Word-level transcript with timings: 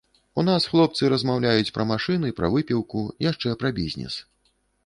У 0.43 0.45
нас 0.47 0.63
хлопцы 0.71 1.09
размаўляюць 1.13 1.73
пра 1.77 1.83
машыны, 1.91 2.33
пра 2.39 2.51
выпіўку, 2.57 3.07
яшчэ 3.29 3.55
пра 3.61 3.69
бізнес. 3.83 4.13